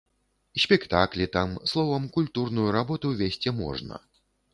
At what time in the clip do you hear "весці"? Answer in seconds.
3.21-3.51